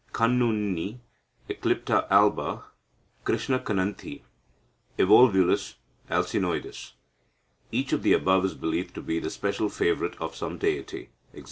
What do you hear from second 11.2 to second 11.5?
e.g.